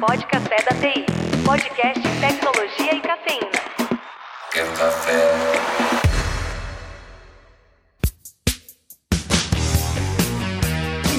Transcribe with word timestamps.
Pode 0.00 0.26
Café 0.28 0.56
da 0.62 0.74
TI. 0.80 1.04
Podcast 1.44 2.00
Tecnologia 2.20 2.94
e 2.94 3.00
Cafeína. 3.02 3.50
Quer 4.50 4.66
café? 4.72 5.89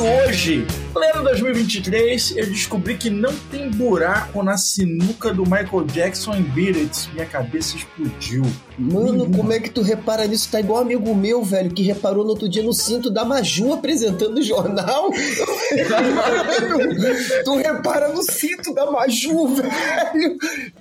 Hoje, 0.00 0.64
pleno 0.92 1.24
2023, 1.24 2.36
eu 2.36 2.46
descobri 2.46 2.96
que 2.96 3.10
não 3.10 3.34
tem 3.50 3.68
buraco 3.68 4.44
na 4.44 4.56
sinuca 4.56 5.34
do 5.34 5.42
Michael 5.42 5.86
Jackson 5.92 6.36
em 6.36 6.42
Beat 6.42 6.76
It. 6.76 7.10
Minha 7.14 7.26
cabeça 7.26 7.76
explodiu. 7.76 8.44
Mano, 8.78 9.28
como 9.28 9.52
é 9.52 9.58
que 9.58 9.68
tu 9.70 9.82
repara 9.82 10.24
nisso? 10.28 10.48
Tá 10.52 10.60
igual 10.60 10.78
um 10.78 10.82
amigo 10.82 11.12
meu, 11.16 11.42
velho, 11.42 11.72
que 11.72 11.82
reparou 11.82 12.22
no 12.22 12.30
outro 12.30 12.48
dia 12.48 12.62
no 12.62 12.72
cinto 12.72 13.10
da 13.10 13.24
Maju 13.24 13.72
apresentando 13.72 14.38
o 14.38 14.42
jornal. 14.42 15.10
tu 17.44 17.56
repara 17.56 18.12
no 18.12 18.22
cinto 18.22 18.72
da 18.72 18.88
Maju, 18.88 19.48
velho. 19.48 20.38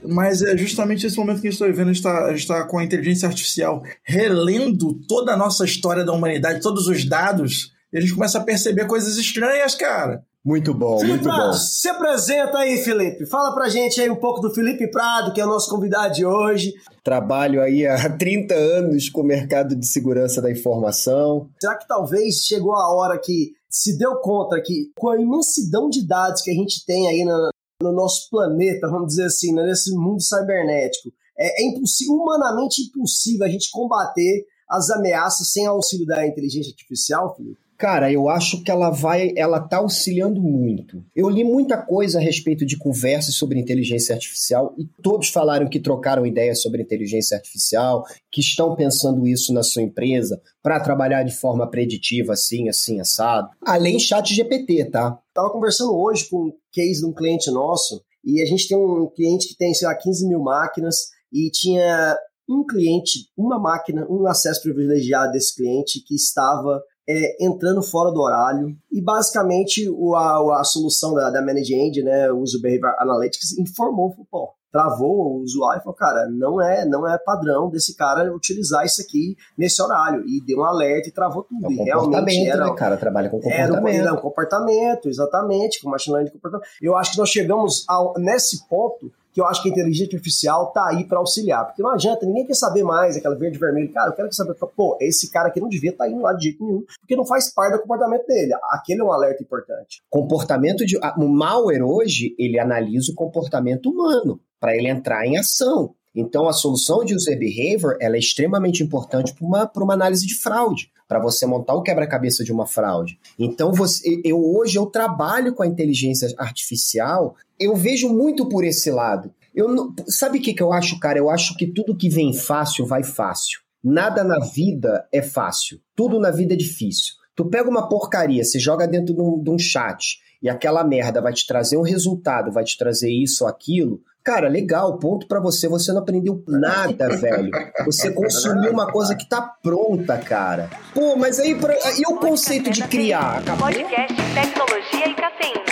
Mas 0.07 0.43
é 0.43 0.55
justamente 0.55 1.07
esse 1.07 1.17
momento 1.17 1.41
que 1.41 1.47
a 1.47 1.49
gente 1.49 1.55
está 1.55 1.65
vivendo, 1.65 1.89
a 1.89 1.93
gente 1.93 2.05
está, 2.05 2.25
a 2.25 2.35
gente 2.35 2.47
tá 2.47 2.63
com 2.65 2.77
a 2.77 2.83
inteligência 2.83 3.27
artificial 3.27 3.81
relendo 4.03 4.93
toda 5.07 5.33
a 5.33 5.37
nossa 5.37 5.65
história 5.65 6.05
da 6.05 6.13
humanidade, 6.13 6.61
todos 6.61 6.87
os 6.87 7.03
dados, 7.03 7.75
e 7.91 7.97
a 7.97 8.01
gente 8.01 8.13
começa 8.13 8.37
a 8.37 8.43
perceber 8.43 8.85
coisas 8.85 9.17
estranhas, 9.17 9.75
cara. 9.75 10.23
Muito 10.43 10.73
bom, 10.73 10.99
Felipe 10.99 11.15
muito 11.15 11.23
Prado, 11.23 11.47
bom. 11.47 11.53
se 11.53 11.89
apresenta 11.89 12.59
aí, 12.59 12.77
Felipe. 12.77 13.25
Fala 13.25 13.53
pra 13.53 13.67
gente 13.67 13.99
aí 13.99 14.09
um 14.09 14.15
pouco 14.15 14.39
do 14.39 14.53
Felipe 14.53 14.89
Prado, 14.89 15.33
que 15.33 15.41
é 15.41 15.45
o 15.45 15.49
nosso 15.49 15.69
convidado 15.69 16.13
de 16.13 16.25
hoje. 16.25 16.73
Trabalho 17.03 17.61
aí 17.61 17.85
há 17.85 18.07
30 18.17 18.53
anos 18.53 19.09
com 19.09 19.21
o 19.21 19.25
mercado 19.25 19.75
de 19.75 19.85
segurança 19.85 20.41
da 20.41 20.49
informação. 20.49 21.49
Será 21.59 21.75
que 21.75 21.85
talvez 21.85 22.35
chegou 22.35 22.73
a 22.73 22.95
hora 22.95 23.19
que 23.19 23.51
se 23.69 23.97
deu 23.97 24.15
conta 24.21 24.61
que 24.63 24.89
com 24.97 25.09
a 25.09 25.19
imensidão 25.19 25.89
de 25.89 26.07
dados 26.07 26.41
que 26.41 26.51
a 26.51 26.53
gente 26.53 26.85
tem 26.85 27.09
aí 27.09 27.25
no, 27.25 27.49
no 27.83 27.91
nosso 27.91 28.29
planeta, 28.29 28.87
vamos 28.89 29.07
dizer 29.07 29.25
assim, 29.25 29.53
né, 29.53 29.63
nesse 29.63 29.93
mundo 29.93 30.21
cibernético, 30.21 31.09
é, 31.37 31.61
é 31.61 31.67
impossível, 31.67 32.13
humanamente 32.13 32.83
impossível 32.83 33.45
a 33.45 33.49
gente 33.49 33.69
combater 33.69 34.45
as 34.69 34.89
ameaças 34.89 35.51
sem 35.51 35.65
auxílio 35.65 36.05
da 36.05 36.25
inteligência 36.25 36.71
artificial, 36.71 37.35
Felipe? 37.35 37.66
Cara, 37.77 38.11
eu 38.11 38.27
acho 38.27 38.63
que 38.63 38.71
ela 38.71 38.89
vai, 38.89 39.31
ela 39.35 39.59
tá 39.59 39.77
auxiliando 39.77 40.41
muito. 40.41 41.05
Eu 41.15 41.29
li 41.29 41.43
muita 41.43 41.77
coisa 41.77 42.17
a 42.17 42.21
respeito 42.21 42.65
de 42.65 42.75
conversas 42.75 43.35
sobre 43.35 43.59
inteligência 43.59 44.15
artificial 44.15 44.73
e 44.79 44.85
todos 45.03 45.29
falaram 45.29 45.69
que 45.69 45.79
trocaram 45.79 46.25
ideias 46.25 46.59
sobre 46.59 46.81
inteligência 46.81 47.37
artificial, 47.37 48.03
que 48.31 48.41
estão 48.41 48.75
pensando 48.75 49.27
isso 49.27 49.53
na 49.53 49.61
sua 49.61 49.83
empresa 49.83 50.41
para 50.63 50.79
trabalhar 50.79 51.21
de 51.21 51.35
forma 51.35 51.69
preditiva, 51.69 52.33
assim, 52.33 52.67
assim, 52.67 52.99
assado. 52.99 53.49
Além 53.63 53.99
chat 53.99 54.33
GPT, 54.33 54.85
tá? 54.85 55.19
Tava 55.31 55.51
conversando 55.51 55.95
hoje 55.95 56.27
com 56.27 56.45
um 56.45 56.53
case 56.71 57.01
de 57.01 57.05
um 57.05 57.13
cliente 57.13 57.51
nosso 57.51 58.01
e 58.25 58.41
a 58.41 58.45
gente 58.45 58.67
tem 58.67 58.75
um 58.75 59.07
cliente 59.07 59.49
que 59.49 59.55
tem, 59.55 59.71
sei 59.75 59.87
lá, 59.87 59.93
15 59.93 60.27
mil 60.27 60.39
máquinas 60.39 60.95
e 61.31 61.51
tinha 61.51 62.17
um 62.49 62.65
cliente, 62.65 63.29
uma 63.37 63.59
máquina, 63.59 64.07
um 64.09 64.25
acesso 64.25 64.63
privilegiado 64.63 65.31
desse 65.33 65.55
cliente 65.55 66.03
que 66.03 66.15
estava 66.15 66.81
é, 67.07 67.45
entrando 67.45 67.81
fora 67.81 68.11
do 68.11 68.19
horário 68.19 68.75
e 68.91 69.01
basicamente 69.01 69.89
o, 69.89 70.15
a, 70.15 70.59
a 70.59 70.63
solução 70.63 71.13
da, 71.13 71.29
da 71.29 71.41
Manage 71.41 71.73
Engine, 71.73 72.03
né, 72.03 72.31
o 72.31 72.39
uso 72.39 72.61
Behavior 72.61 72.95
Analytics, 72.99 73.57
informou, 73.57 74.13
pô, 74.29 74.53
travou 74.71 75.37
o 75.37 75.41
usuário 75.41 75.79
e 75.79 75.83
falou, 75.83 75.95
cara, 75.95 76.27
não 76.29 76.61
é, 76.61 76.85
não 76.85 77.07
é 77.07 77.17
padrão 77.17 77.69
desse 77.69 77.95
cara 77.95 78.33
utilizar 78.33 78.85
isso 78.85 79.01
aqui 79.01 79.35
nesse 79.57 79.81
horário. 79.81 80.23
E 80.27 80.43
deu 80.45 80.59
um 80.59 80.63
alerta 80.63 81.09
e 81.09 81.11
travou 81.11 81.43
tudo. 81.43 81.65
É 81.65 81.71
e 81.71 81.75
realmente 81.75 82.05
comportamento, 82.05 82.53
era, 82.53 82.65
né, 82.65 82.75
cara? 82.75 82.97
Trabalha 82.97 83.29
com 83.29 83.39
era 83.43 83.71
um, 83.71 83.75
comportamento. 83.75 84.01
era 84.01 84.13
um 84.13 84.17
comportamento, 84.17 85.09
exatamente, 85.09 85.81
com 85.81 85.89
machine 85.89 86.13
learning 86.13 86.31
de 86.31 86.33
comportamento. 86.33 86.67
Eu 86.81 86.95
acho 86.95 87.13
que 87.13 87.17
nós 87.17 87.29
chegamos 87.29 87.85
ao, 87.87 88.13
nesse 88.17 88.67
ponto 88.67 89.11
que 89.37 89.41
eu 89.41 89.45
acho 89.45 89.61
que 89.61 89.69
a 89.69 89.71
inteligência 89.71 90.15
artificial 90.15 90.71
tá 90.71 90.87
aí 90.89 91.03
para 91.03 91.19
auxiliar. 91.19 91.63
Porque 91.67 91.83
não 91.83 91.91
adianta, 91.91 92.25
ninguém 92.25 92.43
quer 92.43 92.55
saber 92.55 92.81
mais 92.81 93.15
aquela 93.15 93.35
verde 93.35 93.55
e 93.55 93.59
vermelho. 93.59 93.93
Cara, 93.93 94.09
eu 94.09 94.15
quero 94.15 94.33
saber, 94.33 94.55
pô, 94.75 94.97
esse 94.99 95.29
cara 95.29 95.49
aqui 95.49 95.59
não 95.59 95.69
devia 95.69 95.91
estar 95.91 96.05
tá 96.05 96.09
indo 96.09 96.23
lá 96.23 96.33
de 96.33 96.45
jeito 96.45 96.65
nenhum, 96.65 96.83
porque 96.99 97.15
não 97.15 97.23
faz 97.23 97.53
parte 97.53 97.73
do 97.73 97.81
comportamento 97.83 98.25
dele. 98.25 98.51
Aquele 98.71 99.01
é 99.01 99.03
um 99.03 99.13
alerta 99.13 99.43
importante. 99.43 100.01
Comportamento 100.09 100.83
de. 100.83 100.97
O 100.97 101.27
malware 101.27 101.83
hoje, 101.83 102.35
ele 102.39 102.57
analisa 102.57 103.11
o 103.11 103.15
comportamento 103.15 103.91
humano 103.91 104.41
para 104.59 104.75
ele 104.75 104.87
entrar 104.87 105.23
em 105.27 105.37
ação. 105.37 105.93
Então, 106.19 106.49
a 106.49 106.53
solução 106.53 107.05
de 107.05 107.13
user 107.13 107.37
behavior 107.37 107.95
é 108.01 108.09
extremamente 108.17 108.81
importante 108.81 109.33
para 109.35 109.45
uma, 109.45 109.71
uma 109.77 109.93
análise 109.93 110.25
de 110.25 110.33
fraude, 110.33 110.91
para 111.07 111.19
você 111.19 111.45
montar 111.45 111.75
o 111.75 111.83
quebra-cabeça 111.83 112.43
de 112.43 112.51
uma 112.51 112.65
fraude. 112.65 113.19
Então, 113.37 113.71
você, 113.71 114.19
eu 114.25 114.43
hoje 114.43 114.79
eu 114.79 114.87
trabalho 114.87 115.53
com 115.53 115.61
a 115.61 115.67
inteligência 115.67 116.27
artificial, 116.37 117.35
eu 117.59 117.75
vejo 117.75 118.09
muito 118.09 118.49
por 118.49 118.63
esse 118.63 118.89
lado. 118.89 119.31
Eu 119.53 119.67
não- 119.67 119.93
sabe 120.07 120.39
o 120.39 120.41
que, 120.41 120.53
que 120.55 120.63
eu 120.63 120.73
acho, 120.73 120.99
cara? 120.99 121.19
Eu 121.19 121.29
acho 121.29 121.55
que 121.55 121.67
tudo 121.67 121.95
que 121.95 122.09
vem 122.09 122.33
fácil 122.33 122.85
vai 122.85 123.03
fácil. 123.03 123.59
Nada 123.83 124.23
na 124.23 124.39
vida 124.39 125.07
é 125.13 125.21
fácil. 125.21 125.79
Tudo 125.95 126.19
na 126.19 126.31
vida 126.31 126.55
é 126.55 126.57
difícil. 126.57 127.13
Tu 127.35 127.45
pega 127.45 127.69
uma 127.69 127.87
porcaria, 127.87 128.43
você 128.43 128.57
joga 128.59 128.87
dentro 128.87 129.13
de 129.13 129.21
um, 129.21 129.41
de 129.41 129.49
um 129.51 129.59
chat 129.59 130.19
e 130.41 130.49
aquela 130.49 130.83
merda 130.83 131.21
vai 131.21 131.31
te 131.31 131.45
trazer 131.45 131.77
um 131.77 131.83
resultado, 131.83 132.51
vai 132.51 132.63
te 132.63 132.75
trazer 132.77 133.11
isso 133.11 133.43
ou 133.43 133.49
aquilo. 133.49 134.01
Cara, 134.27 134.49
legal, 134.49 134.97
ponto 134.99 135.25
pra 135.25 135.39
você. 135.39 135.69
Você 135.69 135.93
não 135.93 136.01
aprendeu 136.01 136.43
nada, 136.49 137.07
velho. 137.15 137.49
Você 137.85 138.11
consumiu 138.11 138.73
uma 138.73 138.91
coisa 138.91 139.15
que 139.15 139.25
tá 139.25 139.41
pronta, 139.63 140.17
cara. 140.17 140.69
Pô, 140.93 141.15
mas 141.15 141.39
aí 141.39 141.55
pra- 141.55 141.73
e 141.97 142.01
o 142.11 142.17
conceito 142.17 142.69
de 142.69 142.83
criar? 142.83 143.37
Acabou? 143.37 143.67
Podcast 143.67 144.13
Tecnologia 144.33 145.07
e 145.07 145.13
Cafeína. 145.15 145.63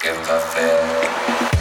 Quer 0.00 0.16
café? 0.26 1.51